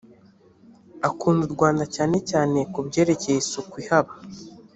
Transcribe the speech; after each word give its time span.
akunda 1.07 1.41
u 1.45 1.51
rwanda 1.55 1.83
cyane 1.95 2.17
cyane 2.29 2.59
ku 2.73 2.79
byerekeye 2.87 3.37
isuku 3.43 3.73
ihaba 3.83 4.13